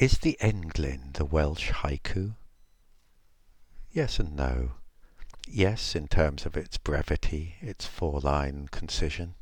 [0.00, 2.34] Is the Englyn the Welsh haiku?
[3.92, 4.70] Yes and no.
[5.46, 9.34] Yes, in terms of its brevity, its four-line concision.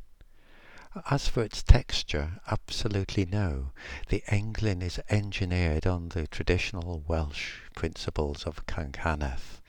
[1.08, 3.70] As for its texture, absolutely no.
[4.08, 9.60] The Englyn is engineered on the traditional Welsh principles of cynghanedd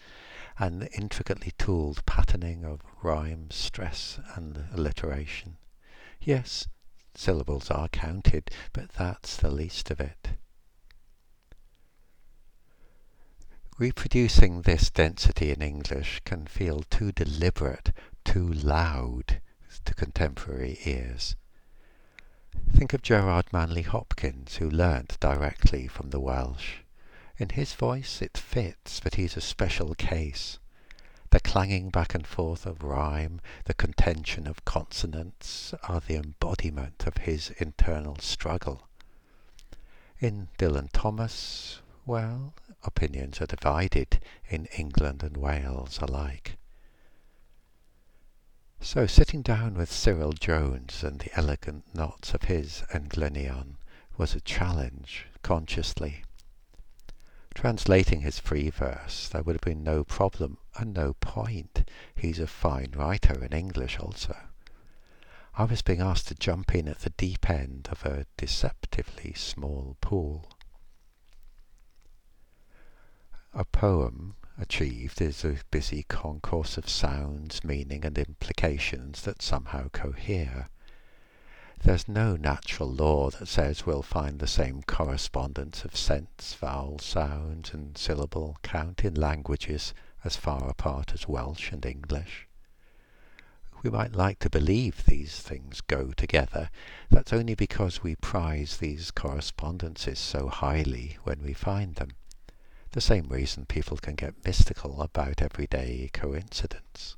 [0.58, 5.58] and the intricately tooled patterning of rhyme, stress and alliteration.
[6.20, 6.68] Yes,
[7.14, 10.39] syllables are counted, but that's the least of it.
[13.80, 17.94] Reproducing this density in English can feel too deliberate,
[18.26, 19.40] too loud
[19.86, 21.38] to contemporary ears.
[22.74, 26.80] Think of Gerard Manley Hopkins, who learnt directly from the Welsh.
[27.38, 30.60] In his voice it fits, but he's a special case.
[31.30, 37.16] The clanging back and forth of rhyme, the contention of consonants are the embodiment of
[37.20, 38.90] his internal struggle.
[40.20, 46.58] In Dylan Thomas, well, opinions are divided in England and Wales alike.
[48.82, 53.76] So sitting down with Cyril Jones and the elegant knots of his Englynion
[54.18, 56.24] was a challenge, consciously.
[57.54, 61.90] Translating his free verse, there would have been no problem and no point.
[62.16, 64.36] He's a fine writer in English also.
[65.56, 69.98] I was being asked to jump in at the deep end of a deceptively small
[70.00, 70.50] pool.
[73.56, 80.70] A poem achieved is a busy concourse of sounds, meaning, and implications that somehow cohere.
[81.82, 87.72] There's no natural law that says we'll find the same correspondence of sense, vowel, sound,
[87.74, 92.48] and syllable count in languages as far apart as Welsh and English.
[93.82, 96.70] We might like to believe these things go together.
[97.10, 102.12] That's only because we prize these correspondences so highly when we find them
[102.92, 107.16] the same reason people can get mystical about everyday coincidence.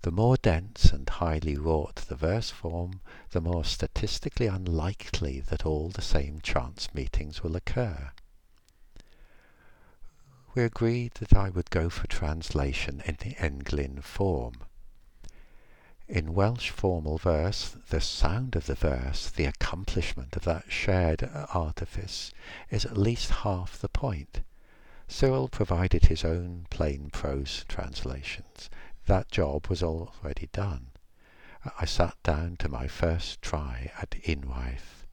[0.00, 5.90] The more dense and highly wrought the verse form, the more statistically unlikely that all
[5.90, 8.10] the same chance meetings will occur.
[10.54, 14.54] We agreed that I would go for translation in the Englyn form.
[16.08, 21.22] In Welsh formal verse, the sound of the verse, the accomplishment of that shared
[21.54, 22.32] artifice,
[22.70, 24.40] is at least half the point.
[25.14, 28.70] Cyril provided his own plain prose translations.
[29.04, 30.86] That job was already done.
[31.78, 35.04] I sat down to my first try at Unwaith.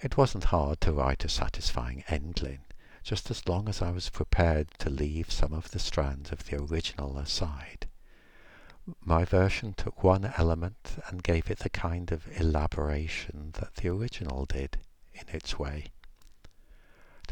[0.00, 2.60] It wasn't hard to write a satisfying Englyn,
[3.02, 6.62] just as long as I was prepared to leave some of the strands of the
[6.62, 7.88] original aside.
[9.00, 14.46] My version took one element and gave it the kind of elaboration that the original
[14.46, 14.78] did,
[15.12, 15.86] in its way.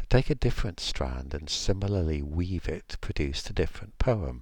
[0.09, 4.41] Take a different strand and similarly weave it Produce a different poem.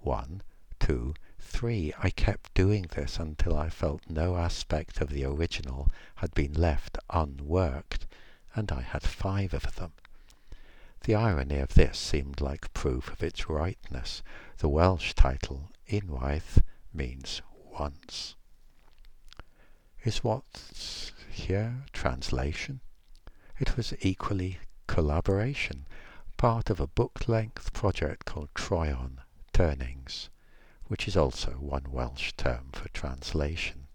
[0.00, 0.40] One,
[0.80, 1.92] two, three.
[1.98, 6.96] I kept doing this until I felt no aspect of the original had been left
[7.10, 8.06] unworked,
[8.54, 9.92] and I had five of them.
[11.02, 14.22] The irony of this seemed like proof of its rightness.
[14.56, 16.62] The Welsh title, Unwaith,
[16.94, 17.42] means
[17.78, 18.36] once.
[20.02, 22.80] Is what's here translation?
[23.58, 24.60] It was equally
[24.94, 25.84] collaboration,
[26.36, 29.18] part of a book-length project called Troion
[29.52, 30.30] Turnings,
[30.86, 33.88] which is also one Welsh term for translation.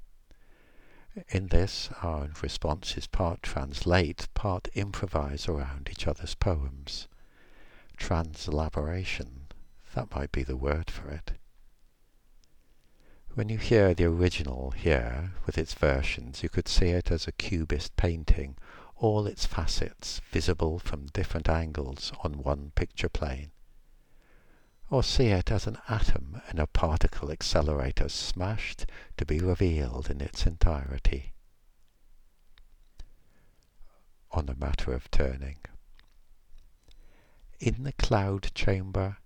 [1.29, 7.07] In this, our response is part translate, part improvise around each other's poems.
[7.95, 9.47] Translaboration,
[9.95, 11.31] that might be the word for it.
[13.35, 17.31] When you hear the original here, with its versions, you could see it as a
[17.31, 18.57] cubist painting
[18.99, 23.51] all its facets visible from different angles on one picture plane.
[24.89, 28.85] Or see it as an atom in a particle accelerator smashed
[29.17, 31.33] to be revealed in its entirety.
[34.31, 35.57] On the matter of turning.
[37.59, 39.17] In the cloud chamber,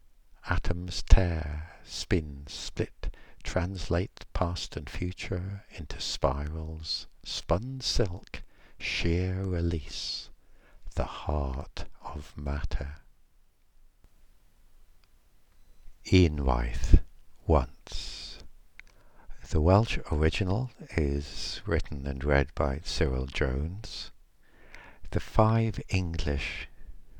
[0.49, 8.42] atoms tear, spin, split, translate past and future into spirals, spun silk,
[8.83, 10.29] sheer release,
[10.95, 12.97] the heart of matter.
[16.11, 16.99] Unwaith,
[17.47, 18.39] once.
[19.49, 24.11] The Welsh original is written and read by Cyril Jones.
[25.11, 26.67] The five English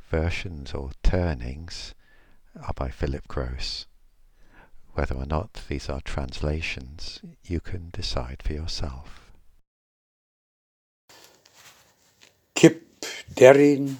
[0.09, 1.95] versions or turnings
[2.61, 3.87] are by Philip Gross.
[4.95, 9.22] Whether or not these are translations, you can decide for yourself.
[13.31, 13.97] Deryn.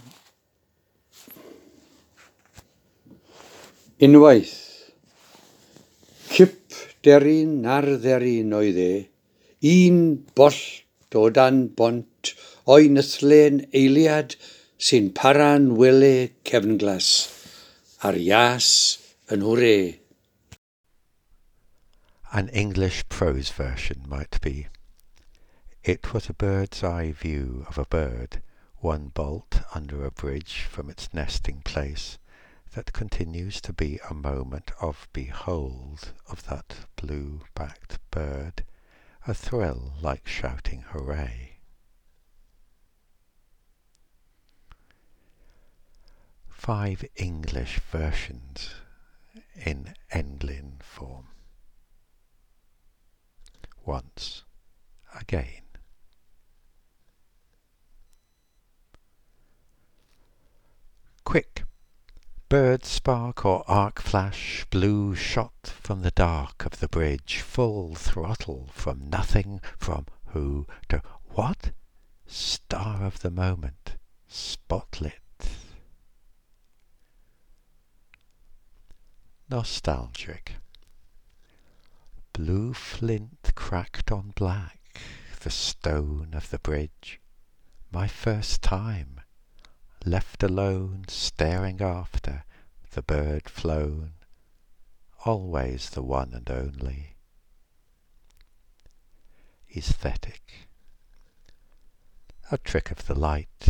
[4.04, 4.92] Unwaith,
[6.28, 6.76] cip
[7.08, 8.94] deryn ar dderyn oedd e,
[9.72, 9.98] un
[10.36, 10.60] boll
[11.16, 12.34] o dan bont
[12.68, 14.36] o'i nythlen eiliad
[14.90, 17.10] sy'n para'n wele cefnglas,
[18.04, 18.70] a'r ias
[19.32, 19.76] yn hwre.
[22.34, 24.68] An English prose version might be,
[25.84, 28.42] It was a bird's eye view of a bird
[28.84, 32.18] one bolt under a bridge from its nesting place,
[32.76, 38.66] that continues to be a moment of behold of that blue-backed bird,
[39.26, 41.60] a thrill like shouting hooray.
[46.50, 48.76] Five English versions
[49.56, 51.28] in Englyn form.
[53.86, 54.44] Once,
[55.18, 55.64] again.
[61.24, 61.64] Quick!
[62.54, 68.70] Bird spark or arc flash, blue shot from the dark of the bridge, full throttle
[68.72, 71.72] from nothing, from who to what?
[72.28, 73.96] Star of the moment,
[74.28, 75.16] spotlit.
[79.50, 80.58] Nostalgic.
[82.34, 85.02] Blue flint cracked on black,
[85.42, 87.20] the stone of the bridge,
[87.92, 89.22] my first time
[90.06, 92.44] left alone, staring after
[92.92, 94.14] the bird flown,
[95.26, 97.16] always the one and only.
[99.76, 100.68] Aesthetic.
[102.52, 103.70] A trick of the light,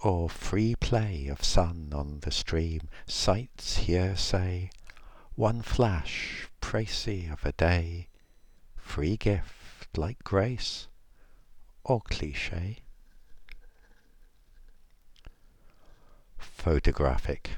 [0.00, 4.70] or free play of sun on the stream, sights hearsay,
[5.34, 8.08] one flash, précis of a day,
[8.76, 10.88] free gift like grace,
[11.84, 12.78] or cliché.
[16.42, 17.50] Photographic.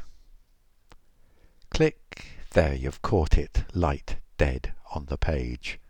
[1.71, 5.81] Click, there you've caught it, light dead on the page.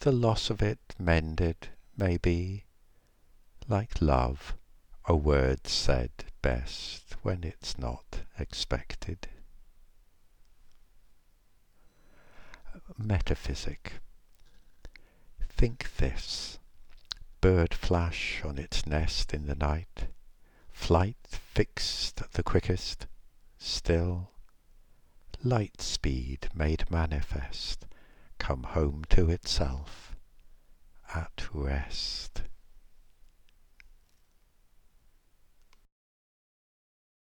[0.00, 2.64] The loss of it mended, maybe,
[3.68, 4.54] like love,
[5.04, 6.10] a word said
[6.42, 9.28] best when it's not expected.
[12.96, 13.94] Metaphysic.
[15.48, 16.58] Think this,
[17.40, 20.06] bird flash on its nest in the night,
[20.80, 23.08] Flight fixed the quickest,
[23.58, 24.30] still,
[25.42, 27.84] Light speed made manifest,
[28.38, 30.16] Come home to itself,
[31.12, 32.42] at rest.